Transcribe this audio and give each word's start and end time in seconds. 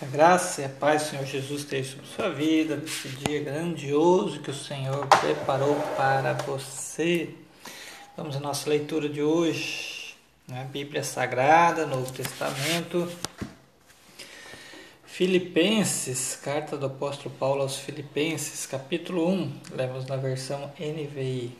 A 0.00 0.04
graça 0.04 0.60
e 0.60 0.64
a 0.66 0.68
paz 0.68 1.04
do 1.04 1.10
Senhor 1.10 1.24
Jesus 1.24 1.62
esteja 1.62 1.92
sobre 1.92 2.06
sua 2.06 2.30
vida 2.30 2.76
nesse 2.76 3.08
dia 3.08 3.42
grandioso 3.42 4.40
que 4.40 4.50
o 4.50 4.54
Senhor 4.54 5.06
preparou 5.06 5.74
para 5.96 6.34
você. 6.34 7.30
Vamos 8.14 8.36
à 8.36 8.40
nossa 8.40 8.68
leitura 8.68 9.08
de 9.08 9.22
hoje, 9.22 10.14
na 10.46 10.56
né? 10.56 10.68
Bíblia 10.70 11.02
Sagrada, 11.02 11.86
Novo 11.86 12.12
Testamento. 12.12 13.10
Filipenses, 15.06 16.36
carta 16.42 16.76
do 16.76 16.84
apóstolo 16.84 17.34
Paulo 17.34 17.62
aos 17.62 17.78
Filipenses, 17.78 18.66
capítulo 18.66 19.26
1, 19.30 19.60
lemos 19.72 20.04
na 20.04 20.16
versão 20.16 20.70
NVI. 20.78 21.56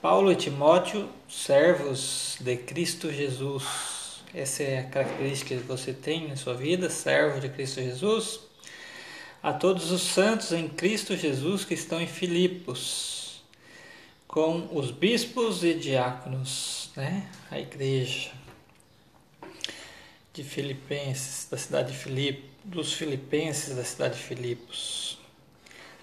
Paulo 0.00 0.32
e 0.32 0.36
Timóteo, 0.36 1.06
servos 1.28 2.38
de 2.40 2.56
Cristo 2.56 3.12
Jesus 3.12 3.95
essa 4.36 4.62
é 4.62 4.80
a 4.80 4.84
característica 4.84 5.56
que 5.56 5.62
você 5.62 5.94
tem 5.94 6.28
na 6.28 6.36
sua 6.36 6.52
vida, 6.52 6.90
servo 6.90 7.40
de 7.40 7.48
Cristo 7.48 7.80
Jesus. 7.80 8.40
A 9.42 9.50
todos 9.50 9.90
os 9.90 10.02
santos 10.02 10.52
em 10.52 10.68
Cristo 10.68 11.16
Jesus 11.16 11.64
que 11.64 11.72
estão 11.72 11.98
em 11.98 12.06
Filipos, 12.06 13.42
com 14.28 14.68
os 14.70 14.90
bispos 14.90 15.64
e 15.64 15.72
diáconos, 15.72 16.90
né? 16.94 17.26
A 17.50 17.58
igreja 17.58 18.30
de 20.34 20.44
Filipenses, 20.44 21.48
da 21.50 21.56
cidade 21.56 21.92
de 21.92 21.96
Filipos, 21.96 22.44
dos 22.62 22.92
filipenses 22.92 23.74
da 23.74 23.84
cidade 23.84 24.16
de 24.16 24.22
Filipos. 24.22 25.18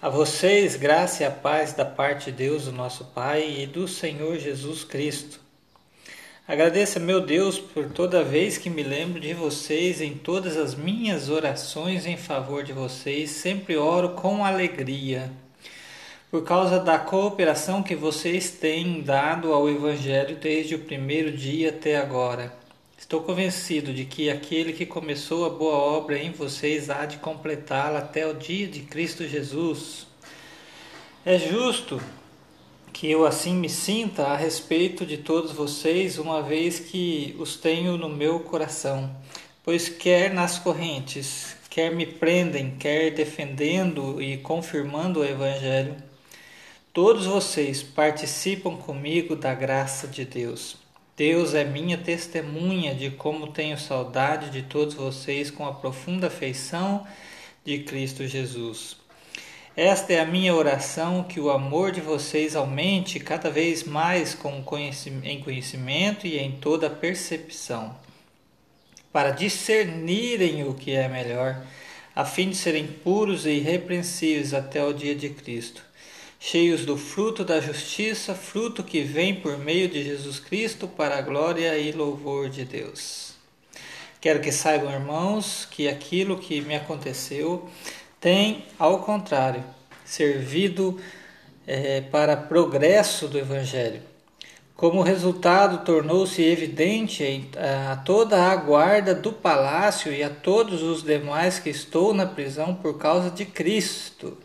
A 0.02 0.09
vocês, 0.09 0.75
graça 0.75 1.21
e 1.21 1.25
a 1.27 1.31
paz 1.31 1.73
da 1.73 1.85
parte 1.85 2.31
de 2.31 2.38
Deus, 2.38 2.65
o 2.65 2.71
nosso 2.71 3.05
Pai, 3.05 3.59
e 3.59 3.67
do 3.67 3.88
Senhor 3.88 4.39
Jesus 4.39 4.83
Cristo. 4.83 5.42
Agradeça, 6.45 6.99
meu 6.99 7.21
Deus, 7.21 7.57
por 7.57 7.89
toda 7.89 8.21
vez 8.21 8.57
que 8.57 8.70
me 8.70 8.83
lembro 8.83 9.17
de 9.17 9.33
vocês 9.33 10.02
em 10.02 10.13
todas 10.13 10.57
as 10.57 10.75
minhas 10.75 11.29
orações 11.29 12.05
em 12.05 12.17
favor 12.17 12.66
de 12.66 12.73
vocês, 12.73 13.29
sempre 13.29 13.77
oro 13.77 14.09
com 14.09 14.44
alegria. 14.44 15.31
Por 16.30 16.44
causa 16.44 16.81
da 16.81 16.99
cooperação 16.99 17.81
que 17.81 17.95
vocês 17.95 18.52
têm 18.52 19.02
dado 19.02 19.53
ao 19.53 19.69
Evangelho 19.69 20.36
desde 20.36 20.75
o 20.75 20.80
primeiro 20.80 21.31
dia 21.31 21.69
até 21.69 21.95
agora. 21.95 22.53
Estou 22.97 23.21
convencido 23.21 23.94
de 23.94 24.03
que 24.03 24.30
aquele 24.30 24.73
que 24.73 24.86
começou 24.86 25.45
a 25.45 25.49
boa 25.49 25.77
obra 25.77 26.17
em 26.17 26.33
vocês 26.33 26.89
há 26.89 27.05
de 27.05 27.17
completá-la 27.19 27.99
até 27.99 28.27
o 28.27 28.33
dia 28.33 28.67
de 28.67 28.81
Cristo 28.81 29.25
Jesus. 29.25 30.05
É 31.25 31.39
justo 31.39 32.02
que 32.94 33.09
eu 33.09 33.25
assim 33.25 33.55
me 33.55 33.67
sinta 33.67 34.27
a 34.27 34.38
respeito 34.38 35.03
de 35.05 35.17
todos 35.17 35.52
vocês, 35.52 36.19
uma 36.19 36.44
vez 36.44 36.80
que 36.80 37.36
os 37.39 37.58
tenho 37.58 37.97
no 37.97 38.08
meu 38.08 38.39
coração. 38.41 39.13
Pois 39.63 39.89
quer 39.89 40.31
nas 40.31 40.59
correntes, 40.59 41.58
quer 41.71 41.94
me 41.94 42.05
prendem, 42.05 42.77
quer 42.77 43.09
defendendo 43.09 44.21
e 44.21 44.38
confirmando 44.38 45.21
o 45.21 45.25
Evangelho, 45.25 45.95
todos 46.94 47.25
vocês 47.25 47.81
participam 47.81 48.77
comigo 48.77 49.36
da 49.36 49.55
graça 49.55 50.08
de 50.08 50.23
Deus. 50.23 50.77
Deus 51.17 51.53
é 51.55 51.64
minha 51.64 51.97
testemunha 51.97 52.94
de 52.94 53.09
como 53.09 53.47
tenho 53.47 53.77
saudade 53.77 54.52
de 54.52 54.61
todos 54.61 54.94
vocês 54.94 55.49
com 55.49 55.66
a 55.66 55.73
profunda 55.73 56.27
afeição 56.27 57.05
de 57.66 57.80
Cristo 57.80 58.27
Jesus. 58.27 59.02
Esta 59.75 60.13
é 60.13 60.19
a 60.19 60.25
minha 60.25 60.53
oração, 60.53 61.23
que 61.23 61.39
o 61.39 61.49
amor 61.49 61.91
de 61.91 61.99
vocês 61.99 62.55
aumente 62.55 63.19
cada 63.19 63.49
vez 63.49 63.83
mais 63.83 64.35
com 64.35 64.61
conhecimento, 64.61 65.25
em 65.25 65.41
conhecimento 65.41 66.27
e 66.27 66.38
em 66.38 66.52
toda 66.52 66.91
percepção, 66.91 67.97
para 69.11 69.31
discernirem 69.31 70.63
o 70.63 70.75
que 70.75 70.91
é 70.91 71.07
melhor, 71.07 71.65
a 72.15 72.23
fim 72.23 72.52
de 72.52 72.55
serem 72.55 72.85
puros 72.85 73.47
e 73.47 73.53
irrepreensíveis 73.53 74.53
até 74.53 74.83
o 74.83 74.93
dia 74.93 75.15
de 75.15 75.30
Cristo, 75.30 75.83
cheios 76.39 76.85
do 76.85 76.95
fruto 76.95 77.43
da 77.43 77.59
justiça, 77.59 78.36
fruto 78.36 78.83
que 78.83 79.02
vem 79.02 79.33
por 79.33 79.58
meio 79.58 79.89
de 79.89 80.03
Jesus 80.03 80.39
Cristo 80.39 80.87
para 80.87 81.17
a 81.17 81.21
glória 81.21 81.75
e 81.80 81.92
louvor 81.92 82.48
de 82.48 82.64
Deus. 82.64 83.33
Quero 84.21 84.39
que 84.39 84.52
saibam, 84.52 84.93
irmãos, 84.93 85.67
que 85.69 85.87
aquilo 85.87 86.37
que 86.37 86.61
me 86.61 86.75
aconteceu 86.75 87.67
tem, 88.23 88.64
ao 88.80 89.00
contrário, 89.00 89.61
servido 90.06 90.98
é, 91.67 92.00
para 92.00 92.38
progresso 92.38 93.28
do 93.28 93.38
Evangelho. 93.38 94.02
Como 94.78 95.02
resultado, 95.02 95.84
tornou-se 95.84 96.42
evidente 96.42 97.50
a 97.92 97.98
toda 97.98 98.42
a 98.42 98.56
guarda 98.56 99.14
do 99.14 99.34
palácio 99.34 100.14
e 100.14 100.23
a 100.23 100.30
todos 100.30 100.82
os 100.82 101.04
demais 101.04 101.60
que 101.60 101.70
estou 101.70 102.14
na 102.14 102.26
prisão 102.26 102.73
por 102.73 102.98
causa 102.98 103.30
de 103.30 103.44
Cristo. 103.44 104.38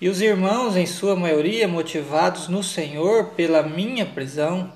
E 0.00 0.08
os 0.08 0.20
irmãos, 0.20 0.76
em 0.76 0.86
sua 0.86 1.16
maioria, 1.16 1.66
motivados 1.66 2.46
no 2.46 2.62
Senhor 2.62 3.30
pela 3.30 3.60
minha 3.60 4.06
prisão, 4.06 4.72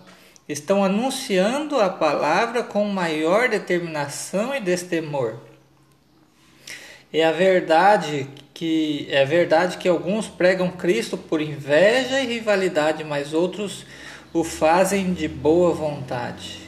estão 0.48 0.84
anunciando 0.84 1.78
a 1.78 1.88
palavra 1.88 2.64
com 2.64 2.84
maior 2.86 3.48
determinação 3.48 4.52
e 4.52 4.60
destemor. 4.60 5.51
É 7.12 7.24
a 7.24 7.32
verdade 7.32 8.26
que 8.54 9.06
é 9.10 9.22
verdade 9.24 9.76
que 9.76 9.86
alguns 9.86 10.28
pregam 10.28 10.70
Cristo 10.70 11.18
por 11.18 11.42
inveja 11.42 12.20
e 12.20 12.26
rivalidade, 12.26 13.04
mas 13.04 13.34
outros 13.34 13.84
o 14.32 14.42
fazem 14.42 15.12
de 15.12 15.28
boa 15.28 15.74
vontade. 15.74 16.60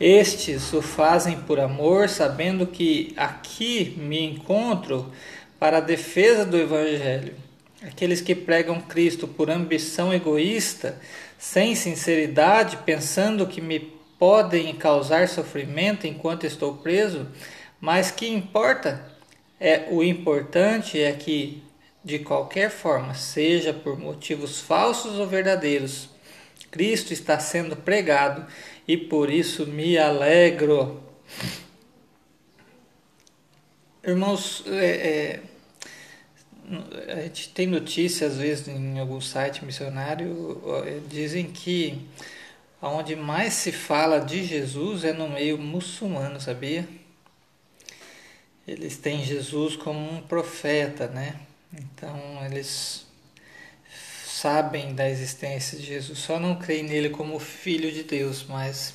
Estes 0.00 0.72
o 0.72 0.80
fazem 0.80 1.40
por 1.40 1.60
amor, 1.60 2.08
sabendo 2.08 2.66
que 2.66 3.12
aqui 3.18 3.94
me 3.98 4.24
encontro 4.24 5.12
para 5.58 5.76
a 5.76 5.80
defesa 5.80 6.46
do 6.46 6.56
Evangelho. 6.56 7.34
Aqueles 7.82 8.22
que 8.22 8.34
pregam 8.34 8.80
Cristo 8.80 9.28
por 9.28 9.50
ambição 9.50 10.12
egoísta, 10.12 10.98
sem 11.38 11.74
sinceridade, 11.74 12.78
pensando 12.78 13.46
que 13.46 13.60
me 13.60 13.80
podem 14.18 14.74
causar 14.74 15.28
sofrimento 15.28 16.06
enquanto 16.06 16.46
estou 16.46 16.74
preso, 16.78 17.26
mas 17.78 18.10
que 18.10 18.26
importa 18.26 19.15
é, 19.58 19.88
o 19.90 20.02
importante 20.02 21.00
é 21.00 21.12
que, 21.12 21.62
de 22.04 22.18
qualquer 22.18 22.70
forma, 22.70 23.14
seja 23.14 23.72
por 23.72 23.98
motivos 23.98 24.60
falsos 24.60 25.18
ou 25.18 25.26
verdadeiros, 25.26 26.10
Cristo 26.70 27.12
está 27.12 27.38
sendo 27.38 27.76
pregado 27.76 28.46
e 28.86 28.96
por 28.96 29.30
isso 29.30 29.66
me 29.66 29.96
alegro. 29.96 31.02
Irmãos, 34.04 34.62
é, 34.66 35.40
é, 37.08 37.12
a 37.12 37.20
gente 37.22 37.48
tem 37.50 37.66
notícias 37.66 38.32
às 38.32 38.38
vezes 38.38 38.68
em 38.68 38.98
algum 38.98 39.20
site 39.20 39.64
missionário, 39.64 40.60
dizem 41.08 41.46
que 41.46 42.06
onde 42.80 43.16
mais 43.16 43.54
se 43.54 43.72
fala 43.72 44.20
de 44.20 44.44
Jesus 44.44 45.04
é 45.04 45.12
no 45.12 45.28
meio 45.28 45.58
muçulmano, 45.58 46.40
sabia? 46.40 46.86
Eles 48.66 48.96
têm 48.96 49.24
Jesus 49.24 49.76
como 49.76 49.98
um 49.98 50.20
profeta, 50.22 51.06
né? 51.06 51.40
Então 51.72 52.18
eles 52.44 53.06
sabem 54.26 54.94
da 54.94 55.08
existência 55.08 55.78
de 55.78 55.86
Jesus, 55.86 56.18
só 56.18 56.38
não 56.38 56.56
creem 56.56 56.82
nele 56.82 57.10
como 57.10 57.38
filho 57.38 57.90
de 57.90 58.02
Deus, 58.02 58.44
mas 58.48 58.94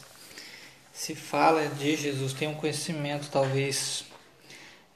se 0.94 1.16
fala 1.16 1.68
de 1.68 1.96
Jesus, 1.96 2.34
tem 2.34 2.48
um 2.48 2.54
conhecimento 2.54 3.30
talvez 3.32 4.06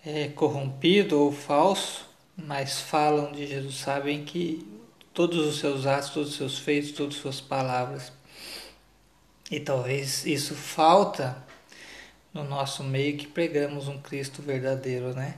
é, 0.05 0.27
corrompido 0.29 1.19
ou 1.19 1.31
falso, 1.31 2.07
mas 2.37 2.79
falam 2.79 3.31
de 3.31 3.47
Jesus, 3.47 3.75
sabem 3.75 4.23
que 4.23 4.65
todos 5.13 5.47
os 5.47 5.59
seus 5.59 5.85
atos, 5.85 6.09
todos 6.09 6.29
os 6.29 6.35
seus 6.35 6.59
feitos, 6.59 6.91
todas 6.91 7.15
as 7.15 7.21
suas 7.21 7.41
palavras. 7.41 8.11
E 9.49 9.59
talvez 9.59 10.25
isso 10.25 10.53
falta 10.53 11.43
no 12.35 12.43
nosso 12.43 12.83
meio 12.83 13.15
que 13.15 13.25
pregamos 13.25 13.87
um 13.87 13.97
Cristo 13.97 14.41
verdadeiro, 14.41 15.15
né? 15.15 15.35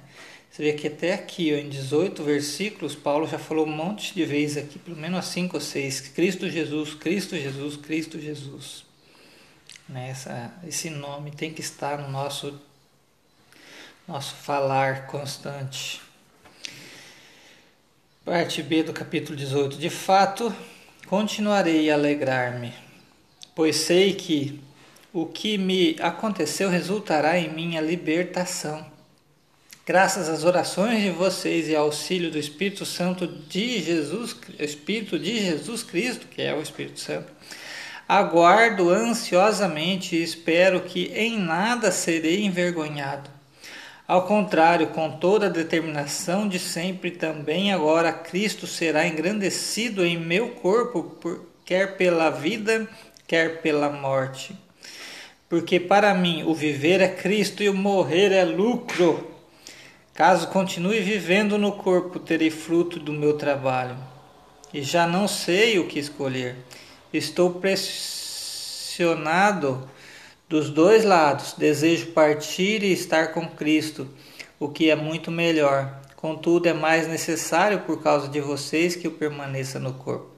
Você 0.49 0.63
vê 0.63 0.73
que 0.73 0.87
até 0.87 1.13
aqui, 1.13 1.53
em 1.53 1.69
18 1.69 2.23
versículos, 2.23 2.95
Paulo 2.95 3.27
já 3.27 3.37
falou 3.37 3.67
um 3.67 3.71
monte 3.71 4.15
de 4.15 4.25
vezes 4.25 4.57
aqui, 4.57 4.79
pelo 4.79 4.97
menos 4.97 5.23
5 5.27 5.55
ou 5.55 5.61
6, 5.61 6.01
Cristo 6.09 6.49
Jesus, 6.49 6.95
Cristo 6.95 7.37
Jesus, 7.37 7.77
Cristo 7.77 8.19
Jesus. 8.19 8.83
Nessa, 9.87 10.33
né? 10.33 10.51
esse 10.67 10.89
nome 10.89 11.29
tem 11.29 11.53
que 11.53 11.61
estar 11.61 11.99
no 11.99 12.09
nosso, 12.09 12.59
nosso 14.07 14.33
falar 14.33 15.05
constante. 15.05 16.01
Parte 18.25 18.63
B 18.63 18.81
do 18.81 18.91
capítulo 18.93 19.37
18. 19.37 19.77
De 19.77 19.91
fato, 19.91 20.51
continuarei 21.05 21.91
a 21.91 21.93
alegrar-me, 21.93 22.73
pois 23.53 23.75
sei 23.75 24.15
que 24.15 24.59
o 25.19 25.25
que 25.25 25.57
me 25.57 25.95
aconteceu 25.99 26.69
resultará 26.69 27.39
em 27.39 27.49
minha 27.49 27.81
libertação. 27.81 28.85
Graças 29.83 30.29
às 30.29 30.43
orações 30.43 31.01
de 31.01 31.09
vocês 31.09 31.67
e 31.67 31.75
ao 31.75 31.85
auxílio 31.85 32.29
do 32.29 32.37
Espírito 32.37 32.85
Santo 32.85 33.25
de 33.25 33.81
Jesus, 33.81 34.35
Espírito 34.59 35.17
de 35.17 35.39
Jesus 35.39 35.81
Cristo, 35.81 36.27
que 36.27 36.39
é 36.39 36.53
o 36.53 36.61
Espírito 36.61 36.99
Santo, 36.99 37.33
aguardo 38.07 38.91
ansiosamente 38.91 40.15
e 40.15 40.21
espero 40.21 40.81
que 40.81 41.11
em 41.15 41.39
nada 41.39 41.91
serei 41.91 42.45
envergonhado. 42.45 43.27
Ao 44.07 44.27
contrário, 44.27 44.89
com 44.89 45.09
toda 45.09 45.47
a 45.47 45.49
determinação 45.49 46.47
de 46.47 46.59
sempre, 46.59 47.09
também 47.09 47.73
agora 47.73 48.13
Cristo 48.13 48.67
será 48.67 49.07
engrandecido 49.07 50.05
em 50.05 50.15
meu 50.15 50.49
corpo, 50.49 51.17
quer 51.65 51.97
pela 51.97 52.29
vida, 52.29 52.87
quer 53.25 53.63
pela 53.63 53.89
morte. 53.89 54.66
Porque 55.49 55.79
para 55.79 56.13
mim 56.13 56.43
o 56.43 56.53
viver 56.53 56.99
é 56.99 57.07
Cristo 57.07 57.63
e 57.63 57.69
o 57.69 57.73
morrer 57.73 58.33
é 58.33 58.43
lucro. 58.43 59.31
Caso 60.13 60.47
continue 60.47 60.99
vivendo 60.99 61.57
no 61.57 61.71
corpo, 61.71 62.19
terei 62.19 62.49
fruto 62.49 62.99
do 62.99 63.13
meu 63.13 63.37
trabalho. 63.37 63.95
E 64.73 64.81
já 64.81 65.07
não 65.07 65.25
sei 65.27 65.79
o 65.79 65.87
que 65.87 65.99
escolher. 65.99 66.57
Estou 67.13 67.51
pressionado 67.51 69.89
dos 70.49 70.69
dois 70.69 71.05
lados, 71.05 71.53
desejo 71.57 72.07
partir 72.07 72.83
e 72.83 72.91
estar 72.91 73.33
com 73.33 73.47
Cristo, 73.47 74.05
o 74.59 74.67
que 74.67 74.89
é 74.89 74.95
muito 74.95 75.31
melhor. 75.31 76.01
Contudo, 76.15 76.67
é 76.67 76.73
mais 76.73 77.07
necessário 77.07 77.79
por 77.81 78.01
causa 78.01 78.27
de 78.27 78.41
vocês 78.41 78.95
que 78.95 79.05
eu 79.07 79.11
permaneça 79.11 79.79
no 79.79 79.93
corpo. 79.93 80.36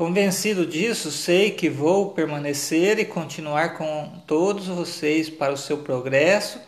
Convencido 0.00 0.64
disso, 0.64 1.10
sei 1.10 1.50
que 1.50 1.68
vou 1.68 2.12
permanecer 2.12 2.98
e 2.98 3.04
continuar 3.04 3.76
com 3.76 4.10
todos 4.26 4.66
vocês 4.66 5.28
para 5.28 5.52
o 5.52 5.58
seu 5.58 5.76
progresso 5.76 6.58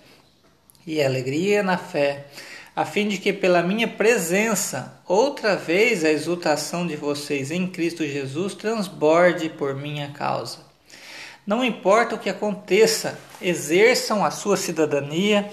e 0.87 1.03
alegria 1.03 1.63
na 1.63 1.79
fé, 1.79 2.27
a 2.77 2.85
fim 2.85 3.09
de 3.09 3.17
que 3.17 3.33
pela 3.33 3.63
minha 3.63 3.89
presença, 3.89 5.01
outra 5.09 5.57
vez 5.57 6.05
a 6.05 6.11
exultação 6.11 6.87
de 6.87 6.95
vocês 6.95 7.51
em 7.51 7.67
Cristo 7.67 8.07
Jesus 8.07 8.55
transborde 8.55 9.49
por 9.49 9.75
minha 9.75 10.09
causa. 10.09 10.59
Não 11.47 11.65
importa 11.65 12.17
o 12.17 12.19
que 12.19 12.29
aconteça, 12.29 13.19
exerçam 13.41 14.23
a 14.23 14.31
sua 14.31 14.59
cidadania 14.59 15.51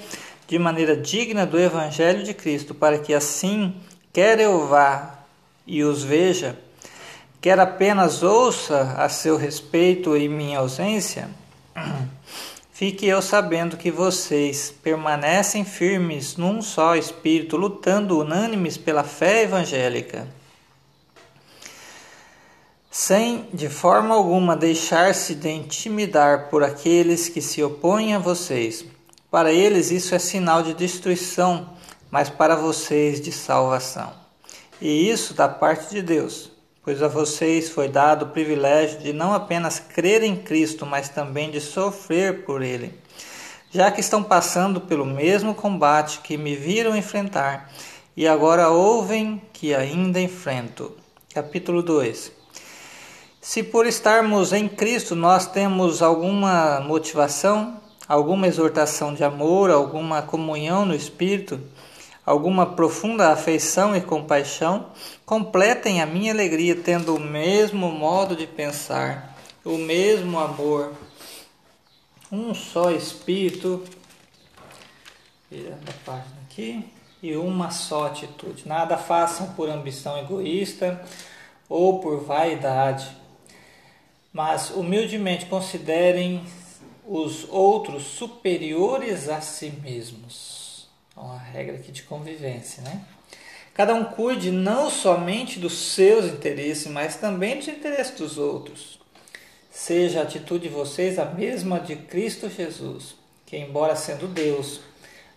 de 0.49 0.59
maneira 0.59 0.97
digna 0.97 1.45
do 1.45 1.57
Evangelho 1.57 2.25
de 2.25 2.33
Cristo, 2.33 2.75
para 2.75 2.99
que 2.99 3.13
assim, 3.13 3.73
quer 4.11 4.37
eu 4.37 4.67
vá 4.67 5.23
e 5.65 5.81
os 5.81 6.03
veja, 6.03 6.59
quer 7.41 7.59
apenas 7.59 8.24
ouça 8.24 8.95
a 8.97 9.07
seu 9.09 9.38
respeito 9.38 10.15
em 10.15 10.27
minha 10.27 10.59
ausência, 10.59 11.30
fique 12.71 13.06
eu 13.06 13.21
sabendo 13.21 13.77
que 13.77 13.91
vocês 13.91 14.74
permanecem 14.83 15.65
firmes 15.65 16.38
num 16.38 16.62
só 16.62 16.95
espírito, 16.95 17.57
lutando 17.57 18.19
unânimes 18.19 18.77
pela 18.77 19.03
fé 19.03 19.44
evangélica 19.44 20.27
sem 22.91 23.47
de 23.53 23.69
forma 23.69 24.15
alguma 24.15 24.57
deixar-se 24.57 25.35
de 25.35 25.50
intimidar 25.50 26.50
por 26.50 26.63
aqueles 26.63 27.30
que 27.30 27.42
se 27.42 27.63
opõem 27.63 28.13
a 28.13 28.19
vocês. 28.19 28.83
Para 29.30 29.53
eles 29.53 29.92
isso 29.92 30.15
é 30.15 30.19
sinal 30.19 30.63
de 30.63 30.74
destruição, 30.74 31.69
mas 32.09 32.30
para 32.30 32.56
vocês 32.56 33.21
de 33.21 33.31
salvação. 33.31 34.12
E 34.81 35.09
isso 35.09 35.33
da 35.33 35.47
parte 35.47 35.92
de 35.92 36.01
Deus, 36.01 36.51
pois 36.83 37.01
a 37.03 37.07
vocês 37.07 37.69
foi 37.69 37.87
dado 37.87 38.25
o 38.25 38.29
privilégio 38.29 38.99
de 38.99 39.13
não 39.13 39.33
apenas 39.33 39.79
crer 39.79 40.23
em 40.23 40.35
Cristo, 40.35 40.85
mas 40.85 41.09
também 41.09 41.51
de 41.51 41.59
sofrer 41.59 42.45
por 42.45 42.61
Ele, 42.61 42.93
já 43.71 43.91
que 43.91 44.01
estão 44.01 44.23
passando 44.23 44.81
pelo 44.81 45.05
mesmo 45.05 45.53
combate 45.53 46.19
que 46.19 46.37
me 46.37 46.55
viram 46.55 46.95
enfrentar 46.95 47.71
e 48.15 48.27
agora 48.27 48.69
ouvem 48.69 49.41
que 49.53 49.73
ainda 49.73 50.19
enfrento. 50.19 50.95
Capítulo 51.33 51.81
2 51.83 52.39
se 53.41 53.63
por 53.63 53.87
estarmos 53.87 54.51
em 54.51 54.67
Cristo 54.67 55.15
nós 55.15 55.47
temos 55.47 56.01
alguma 56.01 56.81
motivação, 56.81 57.79
alguma 58.05 58.47
exortação 58.47 59.13
de 59.13 59.23
amor, 59.23 59.71
alguma 59.71 60.21
comunhão 60.21 60.85
no 60.85 60.93
Espírito, 60.93 61.59
alguma 62.29 62.65
profunda 62.65 63.31
afeição 63.31 63.95
e 63.95 64.01
compaixão, 64.01 64.87
completem 65.25 66.01
a 66.01 66.05
minha 66.05 66.31
alegria 66.31 66.75
tendo 66.75 67.15
o 67.15 67.19
mesmo 67.19 67.91
modo 67.91 68.35
de 68.35 68.45
pensar, 68.45 69.37
o 69.63 69.77
mesmo 69.77 70.39
amor, 70.39 70.93
um 72.31 72.53
só 72.53 72.91
Espírito, 72.91 73.83
virando 75.49 75.89
a 75.89 76.05
página 76.05 76.37
aqui, 76.49 76.85
e 77.21 77.35
uma 77.35 77.71
só 77.71 78.07
atitude. 78.07 78.67
Nada 78.67 78.97
façam 78.97 79.53
por 79.53 79.69
ambição 79.69 80.17
egoísta 80.17 81.01
ou 81.67 81.99
por 81.99 82.23
vaidade 82.23 83.19
mas 84.31 84.69
humildemente 84.69 85.45
considerem 85.47 86.43
os 87.07 87.47
outros 87.49 88.03
superiores 88.03 89.27
a 89.27 89.41
si 89.41 89.71
mesmos. 89.81 90.69
É 91.19 91.21
uma 91.21 91.38
regra 91.38 91.75
aqui 91.75 91.92
de 91.92 92.04
convivência, 92.04 92.81
né? 92.81 93.01
Cada 93.74 93.94
um 93.94 94.06
cuide 94.06 94.51
não 94.51 94.89
somente 94.89 95.60
dos 95.60 95.94
seus 95.94 96.25
interesses, 96.25 96.88
mas 96.88 97.18
também 97.18 97.57
dos 97.57 97.68
interesses 97.68 98.16
dos 98.16 98.38
outros. 98.38 98.98
Seja 99.69 100.21
a 100.21 100.24
atitude 100.24 100.69
de 100.69 100.74
vocês 100.74 101.19
a 101.19 101.25
mesma 101.25 101.80
de 101.80 101.98
Cristo 101.98 102.50
Jesus, 102.50 103.16
que, 103.45 103.57
embora 103.57 103.95
sendo 103.95 104.27
Deus, 104.27 104.80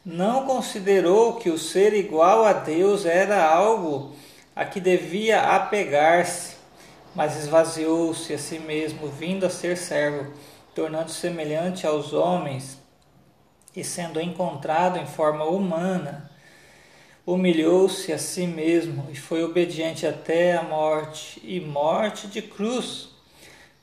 não 0.06 0.46
considerou 0.46 1.36
que 1.36 1.50
o 1.50 1.58
ser 1.58 1.92
igual 1.94 2.44
a 2.44 2.52
Deus 2.52 3.04
era 3.04 3.44
algo 3.44 4.14
a 4.54 4.64
que 4.64 4.80
devia 4.80 5.40
apegar-se 5.40 6.62
mas 7.14 7.36
esvaziou-se 7.36 8.32
a 8.32 8.38
si 8.38 8.58
mesmo, 8.58 9.08
vindo 9.08 9.44
a 9.44 9.50
ser 9.50 9.76
servo, 9.76 10.32
tornando-se 10.74 11.18
semelhante 11.18 11.86
aos 11.86 12.12
homens 12.12 12.78
e 13.74 13.82
sendo 13.82 14.20
encontrado 14.20 14.98
em 14.98 15.06
forma 15.06 15.44
humana, 15.44 16.30
humilhou-se 17.24 18.12
a 18.12 18.18
si 18.18 18.46
mesmo 18.46 19.08
e 19.10 19.16
foi 19.16 19.42
obediente 19.42 20.06
até 20.06 20.56
a 20.56 20.62
morte 20.62 21.40
e 21.44 21.60
morte 21.60 22.26
de 22.26 22.42
cruz. 22.42 23.08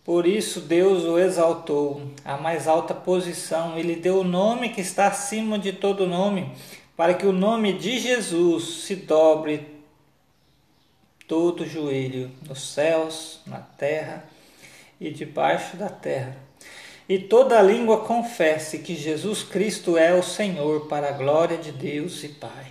Por 0.03 0.25
isso 0.25 0.61
Deus 0.61 1.03
o 1.03 1.17
exaltou 1.17 2.01
à 2.25 2.37
mais 2.37 2.67
alta 2.67 2.93
posição 2.93 3.77
e 3.77 3.81
lhe 3.81 3.95
deu 3.95 4.19
o 4.19 4.23
nome 4.23 4.69
que 4.69 4.81
está 4.81 5.07
acima 5.07 5.57
de 5.57 5.71
todo 5.71 6.07
nome, 6.07 6.51
para 6.97 7.13
que 7.13 7.25
o 7.25 7.31
nome 7.31 7.73
de 7.73 7.99
Jesus 7.99 8.83
se 8.83 8.95
dobre 8.95 9.79
todo 11.27 11.65
joelho 11.65 12.31
nos 12.47 12.73
céus, 12.73 13.39
na 13.45 13.59
terra 13.59 14.25
e 14.99 15.11
debaixo 15.11 15.77
da 15.77 15.87
terra. 15.87 16.48
E 17.09 17.17
toda 17.17 17.59
língua 17.61 18.05
confesse 18.05 18.79
que 18.79 18.95
Jesus 18.95 19.41
Cristo 19.41 19.97
é 19.97 20.13
o 20.13 20.21
Senhor, 20.21 20.85
para 20.85 21.09
a 21.09 21.11
glória 21.11 21.57
de 21.57 21.71
Deus 21.71 22.23
e 22.23 22.29
Pai. 22.29 22.67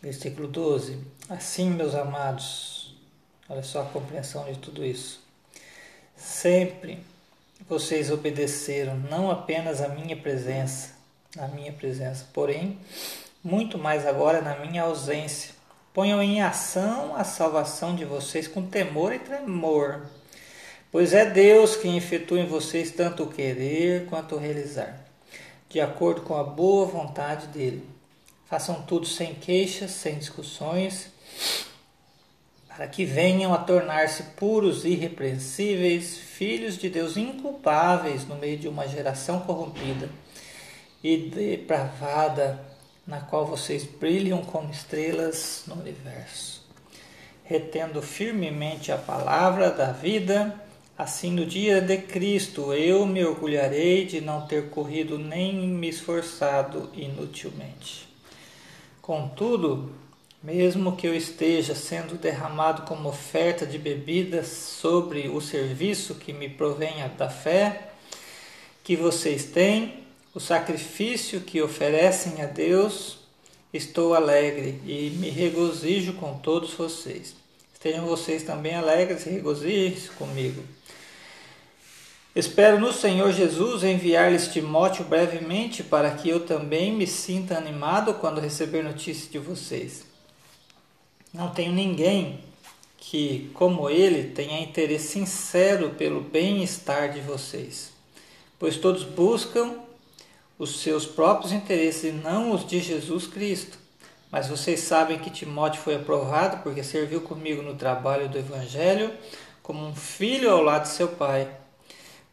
Versículo 0.00 0.48
12. 0.48 0.98
Assim, 1.28 1.68
meus 1.68 1.94
amados, 1.94 2.96
olha 3.50 3.62
só 3.62 3.82
a 3.82 3.86
compreensão 3.86 4.50
de 4.50 4.58
tudo 4.58 4.82
isso. 4.82 5.20
Sempre 6.16 6.98
vocês 7.68 8.10
obedeceram 8.10 8.96
não 8.96 9.30
apenas 9.30 9.82
a 9.82 9.88
minha 9.88 10.16
presença, 10.16 10.94
na 11.36 11.46
minha 11.48 11.72
presença, 11.72 12.26
porém, 12.32 12.78
muito 13.44 13.76
mais 13.76 14.06
agora 14.06 14.40
na 14.40 14.56
minha 14.56 14.84
ausência 14.84 15.58
Ponham 15.98 16.22
em 16.22 16.40
ação 16.40 17.16
a 17.16 17.24
salvação 17.24 17.96
de 17.96 18.04
vocês 18.04 18.46
com 18.46 18.62
temor 18.62 19.12
e 19.12 19.18
tremor, 19.18 20.02
pois 20.90 21.12
é 21.12 21.24
Deus 21.24 21.76
quem 21.76 21.96
efetua 21.96 22.40
em 22.40 22.46
vocês 22.46 22.90
tanto 22.90 23.24
o 23.24 23.32
querer 23.32 24.06
quanto 24.06 24.34
o 24.34 24.38
realizar, 24.38 25.04
de 25.68 25.80
acordo 25.80 26.22
com 26.22 26.36
a 26.36 26.44
boa 26.44 26.86
vontade 26.86 27.46
dele. 27.48 27.84
Façam 28.48 28.82
tudo 28.82 29.06
sem 29.06 29.34
queixas, 29.34 29.90
sem 29.90 30.18
discussões, 30.18 31.10
para 32.68 32.86
que 32.86 33.04
venham 33.04 33.52
a 33.52 33.58
tornar-se 33.58 34.22
puros 34.36 34.84
e 34.84 34.90
irrepreensíveis, 34.90 36.16
filhos 36.16 36.78
de 36.78 36.88
Deus 36.88 37.16
inculpáveis 37.16 38.26
no 38.26 38.36
meio 38.36 38.56
de 38.56 38.68
uma 38.68 38.86
geração 38.86 39.40
corrompida 39.40 40.08
e 41.02 41.16
depravada 41.16 42.64
na 43.06 43.20
qual 43.20 43.46
vocês 43.46 43.84
brilham 43.84 44.44
como 44.44 44.70
estrelas 44.70 45.64
no 45.66 45.74
universo. 45.74 46.62
Retendo 47.42 48.00
firmemente 48.00 48.92
a 48.92 48.96
palavra 48.96 49.70
da 49.70 49.90
vida, 49.90 50.54
assim 50.98 51.30
no 51.30 51.46
dia 51.46 51.80
de 51.80 51.96
Cristo 51.98 52.74
eu 52.74 53.06
me 53.06 53.24
orgulharei 53.24 54.04
de 54.04 54.20
não 54.20 54.48
ter 54.48 54.68
corrido 54.68 55.16
nem 55.16 55.54
me 55.68 55.88
esforçado 55.88 56.90
inutilmente. 56.92 58.08
Contudo, 59.00 59.92
mesmo 60.42 60.96
que 60.96 61.06
eu 61.06 61.14
esteja 61.14 61.72
sendo 61.72 62.18
derramado 62.18 62.82
como 62.82 63.08
oferta 63.08 63.64
de 63.64 63.78
bebidas 63.78 64.48
sobre 64.48 65.28
o 65.28 65.40
serviço 65.40 66.16
que 66.16 66.32
me 66.32 66.48
provenha 66.48 67.08
da 67.08 67.30
fé 67.30 67.90
que 68.82 68.96
vocês 68.96 69.44
têm, 69.44 70.02
o 70.34 70.40
sacrifício 70.40 71.42
que 71.42 71.62
oferecem 71.62 72.42
a 72.42 72.46
Deus, 72.46 73.18
estou 73.72 74.14
alegre 74.14 74.80
e 74.84 75.10
me 75.18 75.30
regozijo 75.30 76.14
com 76.14 76.38
todos 76.38 76.72
vocês. 76.74 77.36
Estejam 77.72 78.04
vocês 78.04 78.42
também 78.42 78.74
alegres 78.74 79.26
e 79.26 79.30
regozijem-se 79.30 80.10
comigo. 80.10 80.77
Espero 82.36 82.78
no 82.78 82.92
Senhor 82.92 83.32
Jesus 83.32 83.82
enviar-lhes 83.82 84.48
Timóteo 84.48 85.04
brevemente 85.04 85.82
para 85.82 86.10
que 86.10 86.28
eu 86.28 86.44
também 86.44 86.92
me 86.92 87.06
sinta 87.06 87.56
animado 87.56 88.14
quando 88.14 88.40
receber 88.40 88.82
notícias 88.82 89.30
de 89.30 89.38
vocês. 89.38 90.04
Não 91.32 91.48
tenho 91.50 91.72
ninguém 91.72 92.40
que, 92.96 93.50
como 93.54 93.88
ele, 93.88 94.30
tenha 94.30 94.60
interesse 94.60 95.08
sincero 95.08 95.90
pelo 95.90 96.20
bem-estar 96.20 97.12
de 97.12 97.20
vocês, 97.20 97.92
pois 98.58 98.76
todos 98.76 99.02
buscam 99.04 99.76
os 100.58 100.80
seus 100.80 101.06
próprios 101.06 101.52
interesses 101.52 102.04
e 102.04 102.12
não 102.12 102.52
os 102.52 102.66
de 102.66 102.80
Jesus 102.80 103.26
Cristo. 103.26 103.78
Mas 104.30 104.48
vocês 104.48 104.80
sabem 104.80 105.18
que 105.18 105.30
Timóteo 105.30 105.80
foi 105.80 105.94
aprovado 105.94 106.62
porque 106.62 106.84
serviu 106.84 107.22
comigo 107.22 107.62
no 107.62 107.74
trabalho 107.74 108.28
do 108.28 108.38
Evangelho 108.38 109.10
como 109.62 109.86
um 109.86 109.94
filho 109.94 110.50
ao 110.50 110.62
lado 110.62 110.82
de 110.82 110.88
seu 110.88 111.08
pai. 111.08 111.48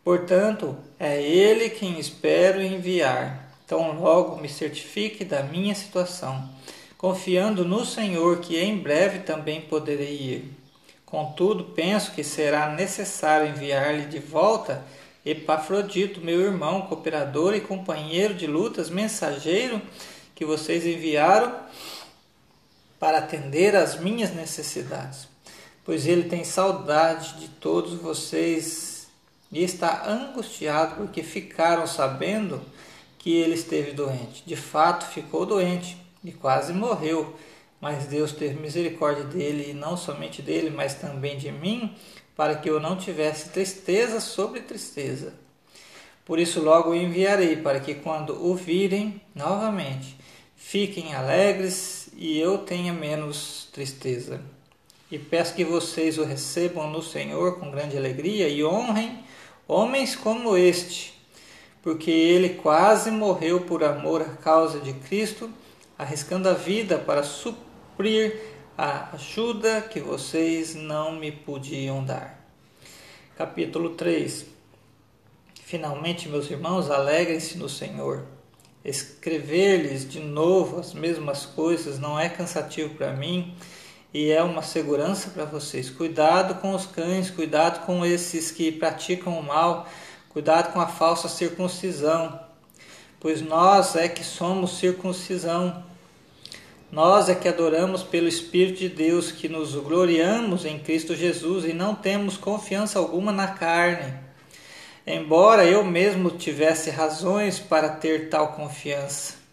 Portanto, 0.05 0.77
é 0.99 1.19
ele 1.19 1.67
quem 1.67 1.99
espero 1.99 2.61
enviar. 2.61 3.49
Então, 3.65 3.99
logo 3.99 4.39
me 4.39 4.47
certifique 4.47 5.25
da 5.25 5.41
minha 5.41 5.73
situação, 5.73 6.47
confiando 6.95 7.65
no 7.65 7.83
Senhor 7.83 8.39
que 8.39 8.55
em 8.55 8.77
breve 8.77 9.21
também 9.21 9.61
poderei 9.61 10.15
ir. 10.15 10.51
Contudo, 11.07 11.63
penso 11.63 12.11
que 12.11 12.23
será 12.23 12.69
necessário 12.69 13.49
enviar-lhe 13.49 14.05
de 14.05 14.19
volta 14.19 14.85
Epafrodito, 15.25 16.21
meu 16.21 16.39
irmão, 16.39 16.83
cooperador 16.83 17.55
e 17.55 17.61
companheiro 17.61 18.35
de 18.35 18.45
lutas, 18.45 18.91
mensageiro 18.91 19.81
que 20.35 20.45
vocês 20.45 20.85
enviaram 20.85 21.51
para 22.99 23.17
atender 23.17 23.75
às 23.75 23.99
minhas 23.99 24.31
necessidades, 24.35 25.27
pois 25.83 26.05
ele 26.05 26.29
tem 26.29 26.43
saudade 26.43 27.39
de 27.39 27.47
todos 27.47 27.95
vocês 27.95 28.94
e 29.51 29.63
está 29.63 30.07
angustiado 30.07 30.95
porque 30.95 31.23
ficaram 31.23 31.87
sabendo 31.87 32.61
que 33.17 33.33
ele 33.35 33.53
esteve 33.53 33.91
doente. 33.91 34.43
De 34.45 34.55
fato, 34.55 35.05
ficou 35.07 35.45
doente 35.45 35.97
e 36.23 36.31
quase 36.31 36.73
morreu, 36.73 37.35
mas 37.79 38.05
Deus 38.05 38.31
teve 38.31 38.59
misericórdia 38.59 39.23
dele 39.23 39.71
e 39.71 39.73
não 39.73 39.95
somente 39.95 40.41
dele, 40.41 40.69
mas 40.69 40.95
também 40.95 41.37
de 41.37 41.51
mim, 41.51 41.95
para 42.35 42.55
que 42.55 42.69
eu 42.69 42.79
não 42.79 42.97
tivesse 42.97 43.49
tristeza 43.49 44.19
sobre 44.19 44.61
tristeza. 44.61 45.33
Por 46.25 46.39
isso 46.39 46.61
logo 46.61 46.89
o 46.89 46.95
enviarei, 46.95 47.55
para 47.55 47.79
que 47.79 47.95
quando 47.95 48.45
o 48.45 48.55
virem 48.55 49.21
novamente, 49.33 50.17
Fiquem 50.67 51.13
alegres 51.13 52.09
e 52.17 52.39
eu 52.39 52.57
tenha 52.57 52.91
menos 52.91 53.69
tristeza. 53.71 54.41
E 55.11 55.19
peço 55.19 55.53
que 55.53 55.63
vocês 55.63 56.17
o 56.17 56.23
recebam 56.23 56.89
no 56.89 57.03
Senhor 57.03 57.59
com 57.59 57.69
grande 57.69 57.95
alegria 57.95 58.49
e 58.49 58.65
honrem 58.65 59.23
homens 59.67 60.15
como 60.15 60.57
este, 60.57 61.13
porque 61.81 62.11
ele 62.11 62.49
quase 62.55 63.11
morreu 63.11 63.61
por 63.61 63.83
amor 63.83 64.21
à 64.21 64.35
causa 64.35 64.79
de 64.79 64.93
Cristo, 64.93 65.49
arriscando 65.97 66.49
a 66.49 66.53
vida 66.53 66.97
para 66.97 67.23
suprir 67.23 68.39
a 68.77 69.15
ajuda 69.15 69.81
que 69.81 69.99
vocês 69.99 70.75
não 70.75 71.13
me 71.13 71.31
podiam 71.31 72.03
dar. 72.03 72.45
Capítulo 73.37 73.91
3 73.91 74.55
Finalmente, 75.65 76.29
meus 76.29 76.49
irmãos, 76.51 76.91
alegrem-se 76.91 77.57
no 77.57 77.67
Senhor. 77.67 78.23
Escrever-lhes 78.83 80.07
de 80.07 80.19
novo 80.19 80.79
as 80.79 80.93
mesmas 80.93 81.43
coisas 81.43 81.97
não 81.97 82.19
é 82.19 82.29
cansativo 82.29 82.93
para 82.93 83.13
mim 83.13 83.55
e 84.15 84.31
é 84.31 84.41
uma 84.41 84.61
segurança 84.61 85.29
para 85.29 85.43
vocês. 85.43 85.89
Cuidado 85.89 86.61
com 86.61 86.73
os 86.73 86.85
cães, 86.85 87.29
cuidado 87.29 87.85
com 87.85 88.05
esses 88.05 88.49
que 88.49 88.71
praticam 88.71 89.37
o 89.37 89.43
mal, 89.43 89.89
cuidado 90.29 90.71
com 90.71 90.79
a 90.79 90.87
falsa 90.87 91.27
circuncisão, 91.27 92.39
pois 93.19 93.41
nós 93.41 93.97
é 93.97 94.07
que 94.07 94.23
somos 94.23 94.77
circuncisão. 94.77 95.83
Nós 96.89 97.27
é 97.27 97.35
que 97.35 97.49
adoramos 97.49 98.03
pelo 98.03 98.29
Espírito 98.29 98.79
de 98.79 98.87
Deus, 98.87 99.33
que 99.33 99.49
nos 99.49 99.75
gloriamos 99.75 100.63
em 100.63 100.79
Cristo 100.79 101.13
Jesus 101.13 101.65
e 101.65 101.73
não 101.73 101.93
temos 101.93 102.37
confiança 102.37 102.97
alguma 102.97 103.33
na 103.33 103.47
carne 103.49 104.23
embora 105.07 105.63
eu 105.63 105.83
mesmo 105.83 106.31
tivesse 106.31 106.89
razões 106.89 107.59
para 107.59 107.89
ter 107.89 108.27
tal 108.29 108.53
confiança. 108.53 109.44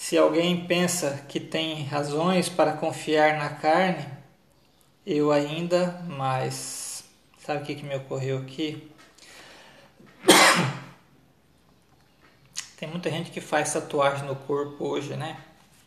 Se 0.00 0.16
alguém 0.16 0.66
pensa 0.66 1.26
que 1.28 1.38
tem 1.38 1.84
razões 1.84 2.48
para 2.48 2.72
confiar 2.72 3.36
na 3.36 3.50
carne, 3.50 4.08
eu 5.04 5.30
ainda 5.30 6.02
mais. 6.08 7.04
Sabe 7.38 7.62
o 7.62 7.66
que, 7.66 7.74
que 7.74 7.84
me 7.84 7.94
ocorreu 7.94 8.38
aqui? 8.38 8.90
Tem 12.78 12.88
muita 12.88 13.10
gente 13.10 13.30
que 13.30 13.42
faz 13.42 13.74
tatuagem 13.74 14.26
no 14.26 14.34
corpo 14.34 14.86
hoje, 14.86 15.14
né? 15.16 15.38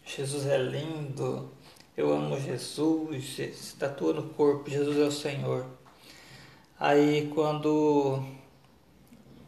Jesus 0.06 0.46
é 0.46 0.60
lindo, 0.60 1.52
eu 1.98 2.14
amo 2.14 2.40
Jesus, 2.40 3.36
se 3.36 3.76
tatua 3.78 4.14
no 4.14 4.30
corpo, 4.30 4.70
Jesus 4.70 4.96
é 4.96 5.06
o 5.06 5.12
Senhor. 5.12 5.66
Aí 6.80 7.32
quando 7.34 8.24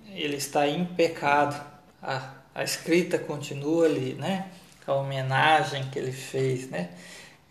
ele 0.08 0.38
está 0.38 0.68
em 0.68 0.86
pecado, 0.86 1.64
a, 2.02 2.45
a 2.56 2.64
escrita 2.64 3.20
continua 3.20 3.86
ali, 3.86 4.14
né? 4.14 4.50
A 4.88 4.94
homenagem 4.94 5.90
que 5.90 6.00
ele 6.00 6.14
fez, 6.14 6.70
né? 6.70 6.90